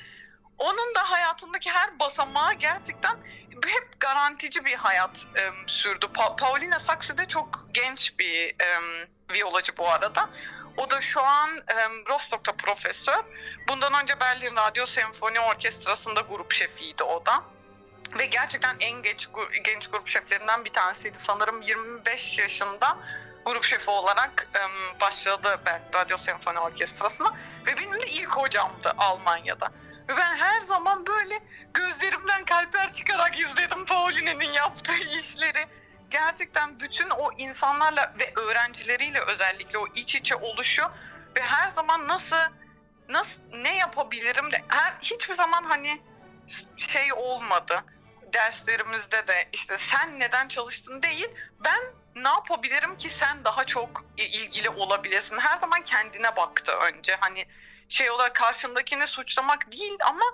Onun 0.59 0.95
da 0.95 1.11
hayatındaki 1.11 1.71
her 1.71 1.99
basamağı 1.99 2.55
gerçekten 2.55 3.17
hep 3.67 4.01
garantici 4.01 4.65
bir 4.65 4.75
hayat 4.75 5.27
e, 5.37 5.51
sürdü. 5.67 6.07
Pa- 6.07 6.37
Pauline 6.37 6.79
Sakse 6.79 7.19
de 7.19 7.27
çok 7.27 7.67
genç 7.73 8.19
bir 8.19 8.49
e, 8.63 8.81
viyolacı 9.33 9.77
bu 9.77 9.89
arada. 9.89 10.31
O 10.77 10.91
da 10.91 11.01
şu 11.01 11.23
an 11.23 11.57
e, 11.57 11.75
Rostock'ta 12.09 12.53
profesör. 12.53 13.25
Bundan 13.69 14.03
önce 14.03 14.21
Berlin 14.21 14.57
Radyo 14.57 14.87
Senfoni 14.87 15.41
Orkestrası'nda 15.41 16.21
grup 16.21 16.53
şefiydi 16.53 17.03
o 17.03 17.27
da. 17.27 17.45
Ve 18.19 18.27
gerçekten 18.27 18.77
en 18.81 19.03
genç, 19.03 19.29
genç 19.65 19.87
grup 19.87 20.09
şeflerinden 20.09 20.65
bir 20.65 20.73
tanesiydi. 20.73 21.19
Sanırım 21.19 21.63
25 21.63 22.39
yaşında 22.39 22.99
grup 23.45 23.65
şefi 23.65 23.91
olarak 23.91 24.49
başladı 25.01 25.61
ben 25.67 25.81
Radyo 25.95 26.17
Senfoni 26.17 26.59
Orkestrası'na 26.59 27.35
ve 27.67 27.77
benim 27.79 27.93
de 27.93 28.07
ilk 28.07 28.29
hocamdı 28.29 28.95
Almanya'da. 28.99 29.73
Ve 30.09 30.17
ben 30.17 30.37
her 30.37 30.61
zaman 30.61 31.07
böyle 31.07 31.41
gözlerimden 31.75 32.45
kalpler 32.45 32.93
çıkarak 32.93 33.39
izledim 33.41 33.85
Pauline'nin 33.85 34.53
yaptığı 34.53 34.97
işleri. 35.19 35.67
Gerçekten 36.11 36.81
bütün 36.81 37.11
o 37.11 37.31
insanlarla 37.39 38.15
ve 38.21 38.33
öğrencileriyle 38.41 39.21
özellikle 39.21 39.79
o 39.79 39.87
iç 39.95 40.15
içe 40.15 40.37
oluşu 40.37 40.83
ve 41.37 41.41
her 41.41 41.69
zaman 41.69 42.09
nasıl 42.09 42.37
nasıl 43.09 43.41
ne 43.53 43.77
yapabilirim 43.77 44.51
de 44.51 44.65
her 44.69 44.95
hiçbir 45.03 45.35
zaman 45.35 45.63
hani 45.63 46.01
şey 46.77 47.13
olmadı 47.13 47.85
derslerimizde 48.33 49.27
de 49.27 49.49
işte 49.53 49.77
sen 49.77 50.21
neden 50.21 50.49
çalıştın 50.49 51.03
değil 51.03 51.29
ben 51.65 51.81
ne 52.17 52.29
yapabilirim 52.29 52.97
ki 52.97 53.11
sen 53.11 53.45
daha 53.45 53.65
çok 53.65 54.05
ilgili 54.17 54.71
olabilirsin. 54.71 55.39
Her 55.39 55.57
zaman 55.57 55.83
kendine 55.83 56.37
baktı 56.37 56.73
önce. 56.73 57.17
Hani 57.21 57.47
şey 57.89 58.11
olarak 58.11 58.35
karşındakini 58.35 59.07
suçlamak 59.07 59.73
değil 59.73 59.99
ama 60.05 60.25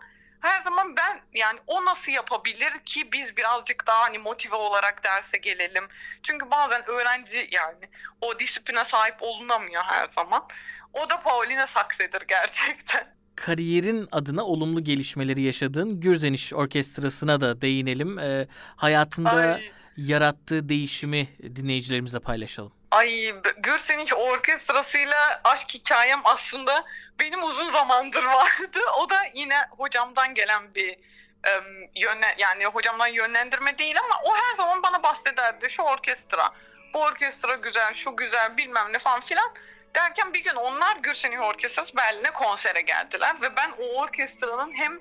her 0.40 0.60
zaman 0.60 0.96
ben 0.96 1.20
yani 1.34 1.60
o 1.66 1.84
nasıl 1.84 2.12
yapabilir 2.12 2.78
ki 2.78 3.12
biz 3.12 3.36
birazcık 3.36 3.86
daha 3.86 4.02
hani 4.02 4.18
motive 4.18 4.56
olarak 4.56 5.04
derse 5.04 5.38
gelelim. 5.38 5.88
Çünkü 6.22 6.50
bazen 6.50 6.90
öğrenci 6.90 7.48
yani 7.50 7.88
o 8.20 8.38
disipline 8.38 8.84
sahip 8.84 9.16
olunamıyor 9.20 9.82
her 9.82 10.08
zaman. 10.08 10.46
O 10.92 11.10
da 11.10 11.20
Pauline 11.20 11.66
Sakse'dir 11.66 12.22
gerçekten 12.22 13.14
kariyerin 13.36 14.08
adına 14.12 14.44
olumlu 14.44 14.84
gelişmeleri 14.84 15.42
yaşadığın 15.42 16.00
Gürzeniş 16.00 16.52
Orkestrası'na 16.52 17.40
da 17.40 17.60
değinelim. 17.60 18.18
E, 18.18 18.48
hayatında 18.76 19.30
Ay. 19.30 19.70
yarattığı 19.96 20.68
değişimi 20.68 21.28
dinleyicilerimizle 21.42 22.20
paylaşalım. 22.20 22.72
Ay 22.90 23.34
Gürseniş 23.58 24.14
Orkestrası'yla 24.14 25.40
aşk 25.44 25.74
hikayem 25.74 26.20
aslında 26.24 26.84
benim 27.20 27.42
uzun 27.42 27.70
zamandır 27.70 28.24
vardı. 28.24 28.78
O 28.98 29.10
da 29.10 29.22
yine 29.34 29.56
hocamdan 29.70 30.34
gelen 30.34 30.74
bir 30.74 30.90
um, 30.90 31.90
yönle, 31.94 32.34
yani 32.38 32.66
hocamdan 32.66 33.06
yönlendirme 33.06 33.78
değil 33.78 33.96
ama 33.98 34.20
o 34.24 34.36
her 34.36 34.54
zaman 34.56 34.82
bana 34.82 35.02
bahsederdi 35.02 35.70
şu 35.70 35.82
orkestra. 35.82 36.50
Bu 36.94 37.02
orkestra 37.02 37.54
güzel, 37.54 37.92
şu 37.92 38.16
güzel 38.16 38.56
bilmem 38.56 38.92
ne 38.92 38.98
falan 38.98 39.20
filan. 39.20 39.52
Derken 39.94 40.34
bir 40.34 40.42
gün 40.42 40.54
onlar 40.54 40.96
Gülşen'i 40.96 41.40
Orkestrası 41.40 41.96
Berlin'e 41.96 42.30
konsere 42.30 42.80
geldiler 42.80 43.42
ve 43.42 43.56
ben 43.56 43.70
o 43.78 44.00
orkestranın 44.00 44.72
hem 44.72 45.00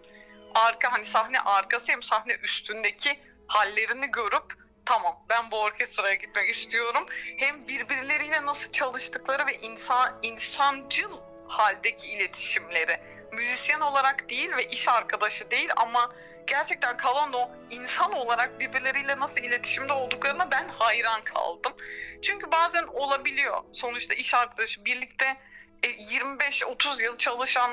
arka 0.55 0.91
hani 0.91 1.05
sahne 1.05 1.39
arkası 1.39 1.91
hem 1.91 2.01
sahne 2.01 2.33
üstündeki 2.33 3.19
hallerini 3.47 4.11
görüp 4.11 4.53
tamam 4.85 5.15
ben 5.29 5.51
bu 5.51 5.61
orkestraya 5.61 6.15
gitmek 6.15 6.49
istiyorum. 6.49 7.05
Hem 7.37 7.67
birbirleriyle 7.67 8.45
nasıl 8.45 8.71
çalıştıkları 8.71 9.47
ve 9.47 9.55
insan 9.57 10.19
insancıl 10.21 11.19
haldeki 11.47 12.11
iletişimleri 12.11 12.99
müzisyen 13.31 13.79
olarak 13.79 14.29
değil 14.29 14.57
ve 14.57 14.67
iş 14.67 14.87
arkadaşı 14.87 15.51
değil 15.51 15.69
ama 15.75 16.13
gerçekten 16.47 16.97
kalan 16.97 17.33
o 17.33 17.51
insan 17.69 18.13
olarak 18.13 18.59
birbirleriyle 18.59 19.19
nasıl 19.19 19.41
iletişimde 19.41 19.93
olduklarına 19.93 20.51
ben 20.51 20.67
hayran 20.67 21.21
kaldım. 21.21 21.73
Çünkü 22.21 22.51
bazen 22.51 22.83
olabiliyor. 22.83 23.63
Sonuçta 23.73 24.13
iş 24.13 24.33
arkadaşı 24.33 24.85
birlikte 24.85 25.37
25-30 25.83 27.01
e, 27.01 27.05
yıl 27.05 27.17
çalışan 27.17 27.71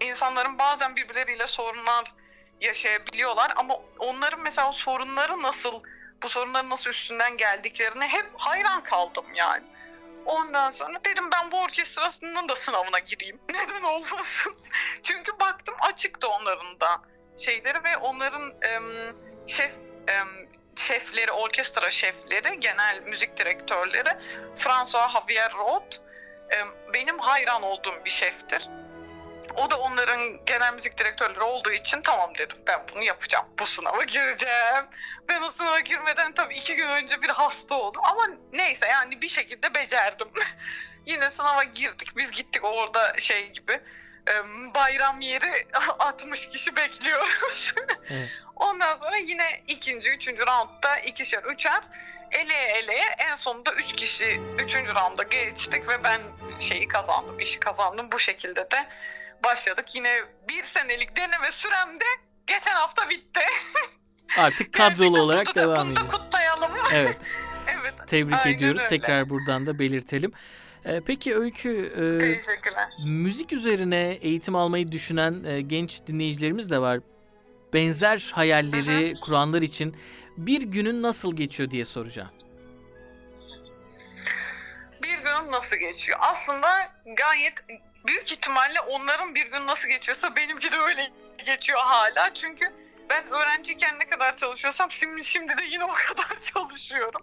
insanların 0.00 0.58
bazen 0.58 0.96
birbirleriyle 0.96 1.46
sorunlar 1.46 2.04
yaşayabiliyorlar 2.60 3.52
ama 3.56 3.74
onların 3.98 4.40
mesela 4.40 4.72
sorunları 4.72 5.42
nasıl 5.42 5.82
bu 6.22 6.28
sorunların 6.28 6.70
nasıl 6.70 6.90
üstünden 6.90 7.36
geldiklerine 7.36 8.08
hep 8.08 8.26
hayran 8.36 8.82
kaldım 8.82 9.24
yani. 9.34 9.64
Ondan 10.26 10.70
sonra 10.70 11.04
dedim 11.04 11.30
ben 11.32 11.52
bu 11.52 11.62
orkestrasının 11.62 12.48
da 12.48 12.56
sınavına 12.56 12.98
gireyim. 12.98 13.40
Neden 13.52 13.82
olmasın? 13.82 14.56
Çünkü 15.02 15.38
baktım 15.40 15.74
açıktı 15.80 16.28
onların 16.28 16.80
da 16.80 17.02
şeyleri 17.40 17.84
ve 17.84 17.96
onların 17.96 18.52
şef 19.46 19.72
şefleri, 20.76 21.32
orkestra 21.32 21.90
şefleri, 21.90 22.60
genel 22.60 23.00
müzik 23.06 23.36
direktörleri 23.36 24.18
François 24.56 25.12
Javier 25.12 25.52
Roth 25.52 25.96
benim 26.94 27.18
hayran 27.18 27.62
olduğum 27.62 28.04
bir 28.04 28.10
şeftir. 28.10 28.68
O 29.56 29.70
da 29.70 29.80
onların 29.80 30.44
genel 30.46 30.74
müzik 30.74 30.98
direktörleri 30.98 31.42
olduğu 31.42 31.72
için 31.72 32.02
tamam 32.02 32.34
dedim 32.38 32.56
ben 32.66 32.80
bunu 32.94 33.02
yapacağım. 33.02 33.46
Bu 33.58 33.66
sınava 33.66 34.04
gireceğim. 34.04 34.86
Ben 35.28 35.42
o 35.42 35.50
sınava 35.50 35.80
girmeden 35.80 36.32
tabii 36.32 36.54
iki 36.54 36.76
gün 36.76 36.88
önce 36.88 37.22
bir 37.22 37.28
hasta 37.28 37.74
oldum. 37.74 38.02
Ama 38.04 38.28
neyse 38.52 38.86
yani 38.86 39.20
bir 39.20 39.28
şekilde 39.28 39.74
becerdim. 39.74 40.28
Yine 41.06 41.30
sınava 41.30 41.64
girdik. 41.64 42.16
Biz 42.16 42.30
gittik 42.30 42.64
orada 42.64 43.14
şey 43.18 43.52
gibi 43.52 43.80
bayram 44.74 45.20
yeri 45.20 45.66
60 45.98 46.48
kişi 46.48 46.76
bekliyoruz. 46.76 47.74
Evet. 48.12 48.28
Ondan 48.56 48.94
sonra 48.94 49.16
yine 49.16 49.62
ikinci, 49.68 50.08
üçüncü 50.10 50.46
roundda 50.46 50.96
ikişer, 50.98 51.42
üçer 51.42 51.80
eleye 52.30 52.68
eleye 52.68 53.04
en 53.18 53.34
sonunda 53.34 53.72
üç 53.72 53.96
kişi 53.96 54.40
üçüncü 54.58 54.94
rounda 54.94 55.22
geçtik 55.22 55.88
ve 55.88 56.04
ben 56.04 56.20
şeyi 56.60 56.88
kazandım, 56.88 57.40
işi 57.40 57.60
kazandım. 57.60 58.12
Bu 58.12 58.18
şekilde 58.18 58.70
de 58.70 58.88
başladık. 59.44 59.94
Yine 59.94 60.22
bir 60.48 60.62
senelik 60.62 61.16
deneme 61.16 61.50
süremde 61.50 62.04
geçen 62.46 62.74
hafta 62.74 63.10
bitti. 63.10 63.40
Artık 64.38 64.72
kadrolu 64.72 65.20
olarak 65.20 65.46
bunu 65.46 65.54
devam 65.54 65.92
ediyor. 65.92 66.06
Bunu 66.06 66.12
da 66.12 66.16
kutlayalım. 66.16 66.70
Evet. 66.94 67.16
evet. 67.80 67.94
Tebrik 68.06 68.34
Aynen 68.34 68.56
ediyoruz. 68.56 68.80
Öyle. 68.80 68.88
Tekrar 68.88 69.30
buradan 69.30 69.66
da 69.66 69.78
belirtelim. 69.78 70.32
Ee, 70.84 71.00
peki 71.06 71.36
Öykü, 71.36 71.92
e, 71.96 73.06
müzik 73.06 73.52
üzerine 73.52 74.18
eğitim 74.22 74.56
almayı 74.56 74.92
düşünen 74.92 75.44
e, 75.44 75.60
genç 75.60 76.06
dinleyicilerimiz 76.06 76.70
de 76.70 76.78
var. 76.78 77.00
Benzer 77.74 78.30
hayalleri 78.34 79.10
Hı-hı. 79.10 79.20
kuranlar 79.20 79.62
için 79.62 79.96
bir 80.36 80.62
günün 80.62 81.02
nasıl 81.02 81.36
geçiyor 81.36 81.70
diye 81.70 81.84
soracağım. 81.84 82.30
Bir 85.02 85.18
gün 85.18 85.52
nasıl 85.52 85.76
geçiyor? 85.76 86.18
Aslında 86.20 86.68
gayet 87.16 87.54
büyük 88.06 88.32
ihtimalle 88.32 88.80
onların 88.80 89.34
bir 89.34 89.46
gün 89.46 89.66
nasıl 89.66 89.88
geçiyorsa 89.88 90.36
benimki 90.36 90.72
de 90.72 90.78
öyle 90.78 91.10
geçiyor 91.44 91.78
hala. 91.78 92.34
Çünkü 92.34 92.72
ben 93.10 93.30
öğrenciyken 93.30 93.98
ne 93.98 94.08
kadar 94.08 94.36
çalışıyorsam 94.36 94.90
şimdi, 94.90 95.24
şimdi 95.24 95.56
de 95.56 95.64
yine 95.64 95.84
o 95.84 95.90
kadar 96.08 96.40
çalışıyorum. 96.40 97.22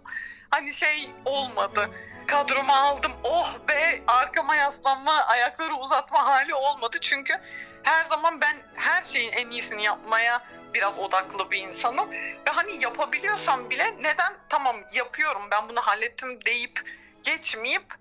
Hani 0.50 0.72
şey 0.72 1.10
olmadı. 1.24 1.90
Kadromu 2.26 2.72
aldım. 2.72 3.12
Oh 3.24 3.58
be 3.68 4.02
arkama 4.06 4.56
yaslanma, 4.56 5.12
ayakları 5.12 5.74
uzatma 5.74 6.26
hali 6.26 6.54
olmadı. 6.54 6.96
Çünkü 7.00 7.34
her 7.82 8.04
zaman 8.04 8.40
ben 8.40 8.56
her 8.74 9.02
şeyin 9.02 9.32
en 9.32 9.50
iyisini 9.50 9.84
yapmaya 9.84 10.44
biraz 10.74 10.98
odaklı 10.98 11.50
bir 11.50 11.58
insanım. 11.58 12.10
Ve 12.12 12.50
hani 12.50 12.82
yapabiliyorsam 12.82 13.70
bile 13.70 13.96
neden 14.02 14.34
tamam 14.48 14.76
yapıyorum 14.92 15.42
ben 15.50 15.68
bunu 15.68 15.80
hallettim 15.80 16.44
deyip 16.44 16.80
geçmeyip 17.22 17.94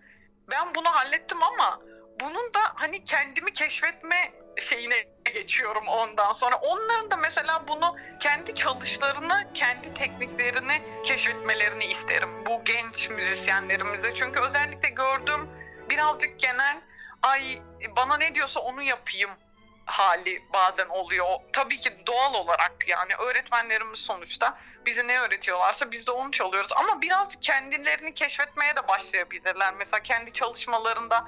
ben 0.51 0.75
bunu 0.75 0.89
hallettim 0.89 1.43
ama 1.43 1.79
bunun 2.19 2.53
da 2.53 2.59
hani 2.75 3.03
kendimi 3.03 3.53
keşfetme 3.53 4.31
şeyine 4.57 5.07
geçiyorum 5.33 5.88
ondan 5.88 6.31
sonra. 6.31 6.55
Onların 6.55 7.12
da 7.12 7.17
mesela 7.17 7.67
bunu 7.67 7.95
kendi 8.19 8.55
çalışlarını, 8.55 9.47
kendi 9.53 9.93
tekniklerini 9.93 10.81
keşfetmelerini 11.03 11.86
isterim. 11.86 12.45
Bu 12.45 12.63
genç 12.63 13.09
müzisyenlerimizde. 13.09 14.13
Çünkü 14.13 14.39
özellikle 14.39 14.89
gördüğüm 14.89 15.50
birazcık 15.89 16.39
genel 16.39 16.81
ay 17.24 17.62
bana 17.95 18.17
ne 18.17 18.36
diyorsa 18.36 18.59
onu 18.59 18.81
yapayım 18.81 19.31
hali 19.86 20.41
bazen 20.53 20.88
oluyor. 20.88 21.27
Tabii 21.53 21.79
ki 21.79 21.93
doğal 22.07 22.33
olarak 22.33 22.88
yani 22.88 23.15
öğretmenlerimiz 23.15 24.00
sonuçta 24.00 24.57
bize 24.86 25.07
ne 25.07 25.19
öğretiyorlarsa 25.19 25.91
biz 25.91 26.07
de 26.07 26.12
onu 26.12 26.31
çalıyoruz. 26.31 26.71
Ama 26.75 27.01
biraz 27.01 27.39
kendilerini 27.41 28.13
keşfetmeye 28.13 28.75
de 28.75 28.88
başlayabilirler. 28.88 29.74
Mesela 29.74 30.03
kendi 30.03 30.33
çalışmalarında 30.33 31.27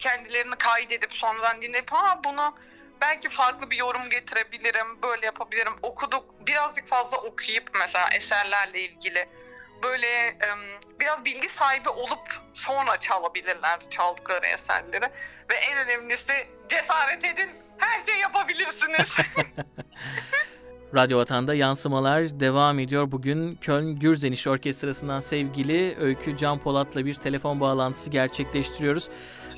kendilerini 0.00 0.56
kaydedip 0.58 1.12
sonradan 1.12 1.62
dinleyip 1.62 1.92
ha 1.92 2.20
bunu 2.24 2.54
belki 3.00 3.28
farklı 3.28 3.70
bir 3.70 3.76
yorum 3.76 4.10
getirebilirim, 4.10 5.02
böyle 5.02 5.26
yapabilirim. 5.26 5.72
Okuduk, 5.82 6.46
birazcık 6.46 6.86
fazla 6.86 7.18
okuyup 7.18 7.70
mesela 7.74 8.08
eserlerle 8.14 8.80
ilgili 8.80 9.28
böyle 9.82 10.36
biraz 11.00 11.24
bilgi 11.24 11.48
sahibi 11.48 11.88
olup 11.88 12.28
sonra 12.54 12.96
çalabilirler 12.96 13.80
çaldıkları 13.90 14.46
eserleri. 14.46 15.10
Ve 15.50 15.54
en 15.54 15.78
önemlisi 15.78 16.46
cesaret 16.68 17.24
edin, 17.24 17.50
her 17.78 17.98
şey 17.98 18.18
yapabilirsiniz. 18.18 19.08
Radyo 20.94 21.18
Vatan'da 21.18 21.54
yansımalar 21.54 22.40
devam 22.40 22.78
ediyor. 22.78 23.12
Bugün 23.12 23.56
Köln 23.56 23.98
Gürzeniş 23.98 24.46
Orkestrası'ndan 24.46 25.20
sevgili 25.20 25.96
Öykü 26.00 26.36
Can 26.36 26.58
Polat'la 26.58 27.06
bir 27.06 27.14
telefon 27.14 27.60
bağlantısı 27.60 28.10
gerçekleştiriyoruz. 28.10 29.08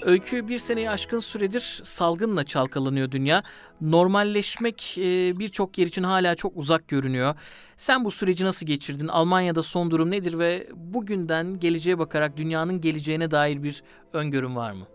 Öykü 0.05 0.49
bir 0.49 0.59
seneyi 0.59 0.91
aşkın 0.91 1.21
süredir 1.21 1.81
salgınla 1.85 2.45
çalkalanıyor 2.45 3.11
dünya. 3.11 3.43
Normalleşmek 3.81 4.99
e, 4.99 5.03
birçok 5.39 5.79
yer 5.79 5.87
için 5.87 6.03
hala 6.03 6.35
çok 6.35 6.57
uzak 6.57 6.89
görünüyor. 6.89 7.35
Sen 7.77 8.05
bu 8.05 8.11
süreci 8.11 8.45
nasıl 8.45 8.67
geçirdin? 8.67 9.09
Almanya'da 9.09 9.63
son 9.63 9.91
durum 9.91 10.11
nedir 10.11 10.39
ve 10.39 10.69
bugünden 10.73 11.61
geleceğe 11.61 11.99
bakarak 11.99 12.37
dünyanın 12.37 12.81
geleceğine 12.81 13.31
dair 13.31 13.63
bir 13.63 13.83
öngörüm 14.13 14.57
var 14.57 14.73
mı? 14.73 14.87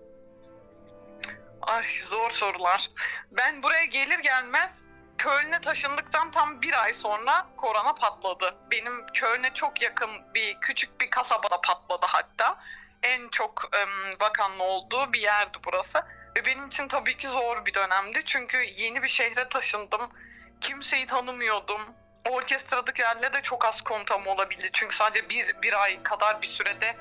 Ay 1.62 1.84
zor 2.10 2.30
sorular. 2.30 2.88
Ben 3.32 3.64
buraya 3.64 3.86
gelir 3.86 4.20
gelmez 4.20 4.88
Köln'e 5.18 5.62
taşındıktan 5.62 6.32
tam 6.32 6.62
bir 6.62 6.84
ay 6.84 6.94
sonra 6.94 7.48
korona 7.58 7.94
patladı. 7.94 8.56
Benim 8.72 9.08
Köln'e 9.14 9.54
çok 9.54 9.82
yakın 9.82 10.10
bir 10.36 10.58
küçük 10.62 11.02
bir 11.02 11.10
kasabada 11.10 11.62
patladı 11.62 12.06
hatta 12.10 12.58
en 13.04 13.30
çok 13.30 13.70
vakanlı 14.20 14.63
olduğu 14.63 15.13
bir 15.13 15.20
yerdi 15.20 15.58
burası. 15.66 16.04
Ve 16.36 16.46
benim 16.46 16.68
için 16.68 16.88
tabii 16.88 17.18
ki 17.18 17.27
zor 17.27 17.66
bir 17.66 17.74
dönemdi. 17.74 18.22
Çünkü 18.25 18.58
yeni 18.58 19.04
bir 19.04 19.08
şehre 19.08 19.50
taşındım. 19.50 20.10
Kimseyi 20.62 21.06
tanımıyordum. 21.06 21.82
Orkestradakilerle 22.30 23.34
de 23.34 23.42
çok 23.42 23.66
az 23.66 23.82
kontam 23.82 24.27
olabildi. 24.27 24.70
Çünkü 24.74 24.96
sadece 24.96 25.30
bir, 25.30 25.62
bir 25.62 25.84
ay 25.84 26.04
kadar 26.04 26.42
bir 26.42 26.48
sürede 26.48 26.96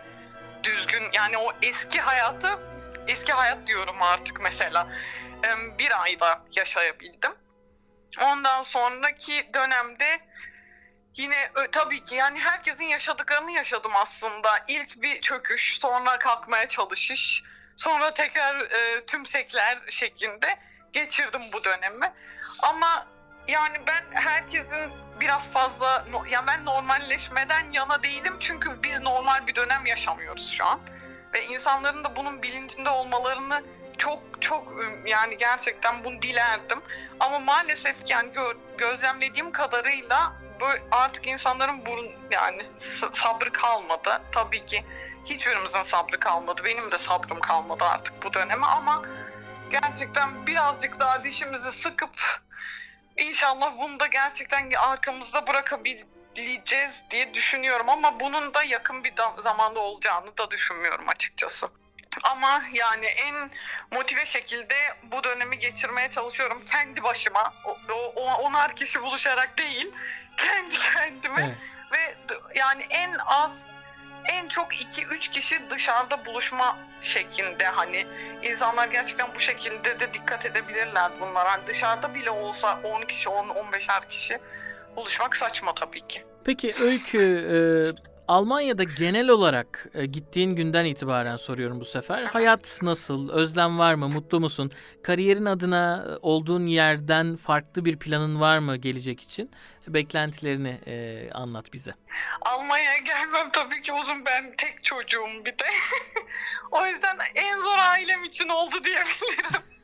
düzgün 0.63 1.13
yani 1.13 1.39
o 1.39 1.53
eski 1.63 2.01
hayatı 2.01 2.59
eski 3.09 3.33
hayat 3.33 3.67
diyorum 3.67 4.03
artık 4.03 4.41
mesela 4.41 4.89
bir 5.79 6.03
ayda 6.03 6.43
yaşayabildim. 6.57 7.33
Ondan 8.23 8.63
sonraki 8.63 9.51
dönemde 9.55 10.21
Yine 11.17 11.51
tabii 11.73 12.03
ki 12.03 12.15
yani 12.15 12.41
herkesin 12.41 12.85
yaşadıklarını 12.85 13.53
yaşadım 13.53 13.93
aslında. 13.97 14.65
İlk 14.69 15.03
bir 15.03 15.21
çöküş, 15.21 15.79
sonra 15.81 16.19
kalkmaya 16.19 16.69
çalışış, 16.69 17.43
sonra 17.77 18.15
tekrar 18.15 18.61
e, 18.61 19.07
tümsekler 19.07 19.79
şeklinde 19.89 20.59
geçirdim 20.93 21.41
bu 21.53 21.65
dönemi. 21.65 22.13
Ama 22.63 23.07
yani 23.49 23.81
ben 23.87 24.05
herkesin 24.13 24.93
biraz 25.21 25.51
fazla 25.51 26.05
ya 26.31 26.47
ben 26.47 26.65
normalleşmeden 26.65 27.71
yana 27.73 28.03
değilim 28.03 28.37
çünkü 28.41 28.83
biz 28.83 29.01
normal 29.01 29.47
bir 29.47 29.55
dönem 29.55 29.87
yaşamıyoruz 29.87 30.53
şu 30.53 30.65
an 30.65 30.81
ve 31.35 31.45
insanların 31.45 32.05
da 32.05 32.17
bunun 32.17 32.43
bilincinde 32.43 32.91
olmalarını 32.91 33.63
çok 33.99 34.43
çok 34.43 34.73
yani 35.07 35.37
gerçekten 35.37 36.05
bunu 36.05 36.23
dilerdim 36.23 36.83
ama 37.21 37.39
maalesef 37.39 37.97
yani 38.09 38.33
gö- 38.33 38.77
gözlemlediğim 38.79 39.53
kadarıyla 39.53 40.33
bu 40.61 40.67
artık 40.91 41.27
insanların 41.27 41.87
burun 41.87 42.13
yani 42.31 42.63
sabrı 43.13 43.53
kalmadı. 43.53 44.23
Tabii 44.33 44.65
ki 44.67 44.85
hiçbirimizin 45.25 45.83
sabrı 45.83 46.21
kalmadı. 46.21 46.63
Benim 46.65 46.91
de 46.91 46.99
sabrım 46.99 47.41
kalmadı 47.41 47.85
artık 47.85 48.25
bu 48.25 48.33
döneme 48.33 48.67
ama 48.67 49.03
gerçekten 49.71 50.47
birazcık 50.47 51.01
daha 51.01 51.25
dişimizi 51.25 51.73
sıkıp 51.73 52.41
inşallah 53.17 53.79
bunu 53.79 54.01
da 54.01 54.07
gerçekten 54.07 54.71
arkamızda 54.71 55.47
bırakabileceğiz 55.47 57.03
diye 57.11 57.35
düşünüyorum 57.35 57.89
ama 57.89 58.21
bunun 58.21 58.55
da 58.55 58.63
yakın 58.63 59.05
bir 59.05 59.15
zamanda 59.39 59.81
olacağını 59.81 60.39
da 60.39 60.51
düşünmüyorum 60.51 61.09
açıkçası. 61.09 61.69
Ama 62.23 62.63
yani 62.73 63.07
en 63.07 63.51
motive 63.93 64.27
şekilde 64.27 64.75
bu 65.13 65.25
dönemi 65.25 65.59
geçirmeye 65.59 66.11
çalışıyorum 66.11 66.63
kendi 66.73 67.03
başıma. 67.03 67.55
O, 67.65 67.77
o, 68.17 68.35
onar 68.35 68.77
kişi 68.77 69.03
buluşarak 69.03 69.59
değil, 69.59 69.93
kendi 70.37 70.77
kendime. 70.79 71.43
Evet. 71.43 71.57
Ve 71.93 72.17
yani 72.55 72.87
en 72.91 73.15
az 73.27 73.67
en 74.25 74.49
çok 74.49 74.75
2-3 74.75 75.31
kişi 75.31 75.71
dışarıda 75.71 76.27
buluşma 76.27 76.79
şeklinde 77.03 77.67
hani 77.67 78.07
insanlar 78.43 78.89
gerçekten 78.89 79.29
bu 79.35 79.41
şekilde 79.41 80.01
de 80.01 80.15
dikkat 80.15 80.47
edebilirler 80.47 81.11
bunlara. 81.21 81.53
Hani 81.53 81.67
dışarıda 81.67 82.15
bile 82.15 82.31
olsa 82.31 82.81
10 82.85 83.03
kişi, 83.03 83.29
10-15'er 83.29 84.09
kişi 84.09 84.39
buluşmak 84.97 85.37
saçma 85.37 85.75
tabii 85.75 86.07
ki. 86.07 86.25
Peki 86.45 86.75
Öykü, 86.83 87.19
e, 87.19 87.57
Almanya'da 88.29 88.85
genel 88.99 89.29
olarak 89.29 89.87
e, 89.95 90.07
gittiğin 90.07 90.57
günden 90.57 90.85
itibaren 90.85 91.37
soruyorum 91.37 91.81
bu 91.81 91.85
sefer. 91.85 92.23
Hayat 92.23 92.79
nasıl? 92.83 93.31
Özlem 93.31 93.79
var 93.79 93.95
mı? 93.95 94.09
Mutlu 94.09 94.41
musun? 94.41 94.73
Kariyerin 95.03 95.45
adına 95.45 96.05
e, 96.09 96.17
olduğun 96.23 96.67
yerden 96.67 97.37
farklı 97.37 97.85
bir 97.85 97.99
planın 97.99 98.41
var 98.41 98.59
mı 98.59 98.77
gelecek 98.77 99.23
için? 99.23 99.51
Beklentilerini 99.89 100.81
e, 100.87 101.29
anlat 101.33 101.73
bize. 101.73 101.95
Almanya'ya 102.41 102.99
gelmem 102.99 103.51
tabii 103.53 103.83
ki 103.83 103.93
uzun. 103.93 104.25
Ben 104.25 104.55
tek 104.59 104.85
çocuğum 104.85 105.45
bir 105.45 105.53
de. 105.53 105.67
o 106.71 106.87
yüzden 106.87 107.19
en 107.35 107.63
zor 107.63 107.79
ailem 107.79 108.25
için 108.25 108.49
oldu 108.49 108.85
diyebilirim. 108.85 109.76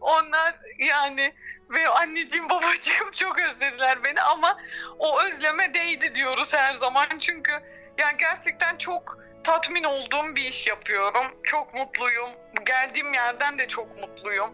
Onlar 0.00 0.54
yani 0.78 1.34
ve 1.70 1.88
anneciğim 1.88 2.50
babacığım 2.50 3.10
çok 3.16 3.38
özlediler 3.38 4.04
beni 4.04 4.22
ama 4.22 4.58
o 4.98 5.22
özleme 5.22 5.74
değdi 5.74 6.14
diyoruz 6.14 6.52
her 6.52 6.74
zaman. 6.74 7.18
Çünkü 7.20 7.52
yani 7.98 8.16
gerçekten 8.18 8.78
çok 8.78 9.18
tatmin 9.44 9.84
olduğum 9.84 10.36
bir 10.36 10.42
iş 10.44 10.66
yapıyorum. 10.66 11.26
Çok 11.42 11.74
mutluyum. 11.74 12.30
Geldiğim 12.66 13.14
yerden 13.14 13.58
de 13.58 13.68
çok 13.68 13.96
mutluyum. 13.96 14.50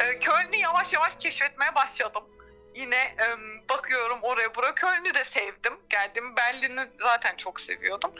Ee, 0.00 0.18
Köln'ü 0.18 0.56
yavaş 0.56 0.92
yavaş 0.92 1.16
keşfetmeye 1.16 1.74
başladım. 1.74 2.24
Yine 2.74 2.96
e, 2.96 3.26
bakıyorum 3.68 4.18
oraya 4.22 4.54
buraya. 4.54 4.74
Köln'ü 4.74 5.14
de 5.14 5.24
sevdim. 5.24 5.74
Geldim. 5.90 6.36
Berlin'i 6.36 6.86
zaten 7.00 7.36
çok 7.36 7.60
seviyordum. 7.60 8.12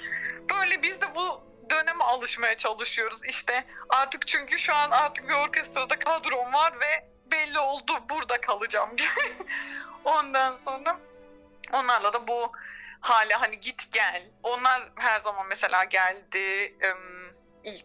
Böyle 0.50 0.82
biz 0.82 1.00
de 1.00 1.14
bu 1.14 1.42
döneme 1.70 2.04
alışmaya 2.04 2.56
çalışıyoruz 2.56 3.24
işte. 3.24 3.64
Artık 3.88 4.28
çünkü 4.28 4.58
şu 4.58 4.74
an 4.74 4.90
artık 4.90 5.28
bir 5.28 5.34
orkestrada 5.34 5.98
kadrom 5.98 6.52
var 6.52 6.80
ve 6.80 7.08
belli 7.30 7.58
oldu 7.58 7.92
burada 8.10 8.40
kalacağım 8.40 8.90
Ondan 10.04 10.54
sonra 10.56 10.98
onlarla 11.72 12.12
da 12.12 12.28
bu 12.28 12.52
hale 13.00 13.34
hani 13.34 13.60
git 13.60 13.92
gel. 13.92 14.22
Onlar 14.42 14.82
her 14.96 15.20
zaman 15.20 15.46
mesela 15.46 15.84
geldi. 15.84 16.74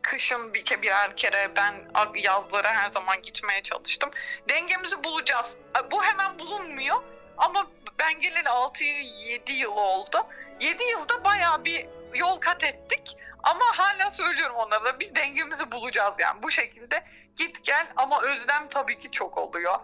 Kışın 0.02 0.54
bir 0.54 0.82
birer 0.82 1.15
kere 1.15 1.52
ben 1.56 1.74
yazlara 2.15 2.74
her 2.74 2.91
zaman 2.91 3.22
gitmeye 3.22 3.63
çalıştım. 3.63 4.12
Dengemizi 4.50 5.04
bulacağız. 5.04 5.56
Bu 5.91 6.04
hemen 6.04 6.39
bulunmuyor 6.39 7.04
ama 7.38 7.67
ben 8.00 8.20
geleli 8.20 8.48
6-7 8.48 9.52
yıl 9.52 9.72
oldu. 9.72 10.28
7 10.60 10.84
yılda 10.84 11.24
bayağı 11.24 11.65
bir 11.65 11.86
yol 12.13 12.38
kat 12.38 12.63
ettik. 12.63 13.17
Ama 13.43 13.65
hala 13.73 14.12
söylüyorum 14.12 14.56
onlara 14.56 14.86
da 14.86 14.99
biz 14.99 15.15
dengemizi 15.15 15.71
bulacağız 15.71 16.15
yani 16.19 16.43
bu 16.43 16.51
şekilde 16.51 17.04
git 17.36 17.63
gel 17.63 17.88
ama 17.95 18.21
özlem 18.21 18.67
tabii 18.69 18.97
ki 18.97 19.12
çok 19.12 19.38
oluyor. 19.38 19.80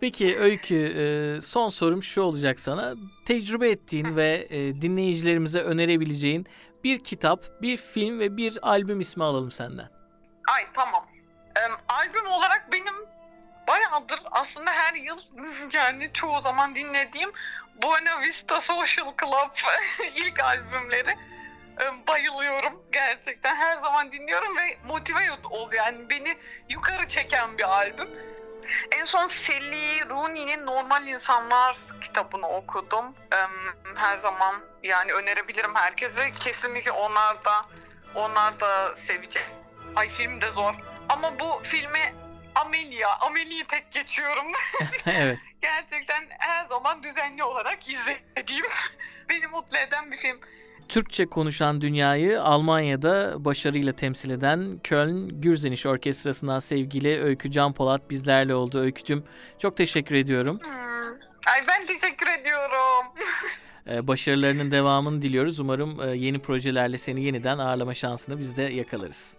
Peki 0.00 0.38
Öykü 0.38 0.74
e, 0.76 1.40
son 1.40 1.68
sorum 1.68 2.02
şu 2.02 2.22
olacak 2.22 2.60
sana. 2.60 2.94
Tecrübe 3.26 3.70
ettiğin 3.70 4.16
ve 4.16 4.46
e, 4.50 4.80
dinleyicilerimize 4.80 5.60
önerebileceğin 5.60 6.46
bir 6.84 7.04
kitap, 7.04 7.62
bir 7.62 7.76
film 7.76 8.18
ve 8.18 8.36
bir 8.36 8.58
albüm 8.62 9.00
ismi 9.00 9.24
alalım 9.24 9.50
senden. 9.50 9.88
Ay 10.48 10.66
tamam. 10.74 11.04
albüm 11.88 12.26
olarak 12.26 12.72
benim 12.72 12.94
bayağıdır 13.68 14.20
aslında 14.30 14.70
her 14.70 14.94
yıl 14.94 15.18
yani 15.72 16.10
çoğu 16.12 16.40
zaman 16.40 16.74
dinlediğim 16.74 17.32
Buena 17.82 18.20
Vista 18.22 18.60
Social 18.60 19.12
Club 19.20 19.50
ilk 20.16 20.40
albümleri 20.40 21.16
bayılıyorum 22.08 22.82
gerçekten. 22.92 23.56
Her 23.56 23.76
zaman 23.76 24.12
dinliyorum 24.12 24.56
ve 24.56 24.78
motive 24.88 25.30
oluyor. 25.50 25.84
Yani 25.84 26.10
beni 26.10 26.36
yukarı 26.68 27.08
çeken 27.08 27.58
bir 27.58 27.62
albüm. 27.62 28.08
En 28.92 29.04
son 29.04 29.26
Sally 29.26 30.08
Rooney'nin 30.10 30.66
Normal 30.66 31.06
İnsanlar 31.06 31.76
kitabını 32.00 32.48
okudum. 32.48 33.14
Her 33.96 34.16
zaman 34.16 34.62
yani 34.82 35.12
önerebilirim 35.12 35.74
herkese. 35.74 36.30
Kesinlikle 36.30 36.90
onlar 36.92 37.44
da 37.44 37.62
onlar 38.14 38.60
da 38.60 38.94
sevecek 38.94 39.44
Ay 39.96 40.08
film 40.08 40.40
de 40.40 40.50
zor. 40.50 40.74
Ama 41.08 41.40
bu 41.40 41.60
filme 41.62 42.14
Amelia, 42.54 43.18
Amelia'yı 43.20 43.66
tek 43.66 43.92
geçiyorum. 43.92 44.46
evet. 45.06 45.38
Gerçekten 45.60 46.26
her 46.38 46.64
zaman 46.64 47.02
düzenli 47.02 47.44
olarak 47.44 47.88
izlediğim, 47.88 48.64
beni 49.28 49.46
mutlu 49.46 49.78
eden 49.78 50.12
bir 50.12 50.16
film. 50.16 50.40
Türkçe 50.88 51.26
konuşan 51.26 51.80
dünyayı 51.80 52.42
Almanya'da 52.42 53.44
başarıyla 53.44 53.92
temsil 53.92 54.30
eden 54.30 54.80
Köln 54.84 55.28
Gürzeniş 55.28 55.86
Orkestrası'ndan 55.86 56.58
sevgili 56.58 57.22
Öykü 57.22 57.50
Can 57.50 57.72
Polat 57.72 58.10
bizlerle 58.10 58.54
oldu. 58.54 58.80
Öykücüm 58.80 59.24
çok 59.58 59.76
teşekkür 59.76 60.14
ediyorum. 60.14 60.58
Hmm. 60.62 60.72
Ay 61.54 61.64
ben 61.68 61.86
teşekkür 61.86 62.26
ediyorum. 62.40 63.06
Ee, 63.90 64.06
başarılarının 64.06 64.70
devamını 64.70 65.22
diliyoruz. 65.22 65.60
Umarım 65.60 66.00
e, 66.00 66.16
yeni 66.16 66.38
projelerle 66.38 66.98
seni 66.98 67.24
yeniden 67.24 67.58
ağırlama 67.58 67.94
şansını 67.94 68.38
biz 68.38 68.56
de 68.56 68.62
yakalarız. 68.62 69.36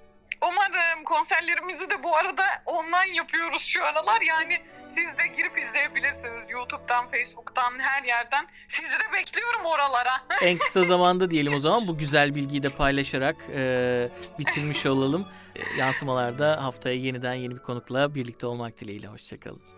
Konserlerimizi 1.07 1.89
de 1.89 2.03
bu 2.03 2.15
arada 2.15 2.43
online 2.65 3.15
yapıyoruz 3.15 3.61
şu 3.61 3.85
aralar. 3.85 4.21
Yani 4.21 4.61
siz 4.87 5.17
de 5.17 5.27
girip 5.37 5.57
izleyebilirsiniz. 5.57 6.49
YouTube'dan, 6.49 7.09
Facebook'tan, 7.09 7.79
her 7.79 8.03
yerden. 8.03 8.47
Sizi 8.67 8.99
de 8.99 9.13
bekliyorum 9.13 9.65
oralara. 9.65 10.11
en 10.41 10.57
kısa 10.57 10.83
zamanda 10.83 11.31
diyelim 11.31 11.53
o 11.53 11.59
zaman 11.59 11.87
bu 11.87 11.97
güzel 11.97 12.35
bilgiyi 12.35 12.63
de 12.63 12.69
paylaşarak 12.69 13.35
e, 13.55 14.09
bitirmiş 14.39 14.85
olalım. 14.85 15.27
E, 15.55 15.77
yansımalarda 15.77 16.63
haftaya 16.63 16.95
yeniden 16.95 17.33
yeni 17.33 17.55
bir 17.55 17.61
konukla 17.61 18.15
birlikte 18.15 18.47
olmak 18.47 18.79
dileğiyle. 18.79 19.07
Hoşçakalın. 19.07 19.76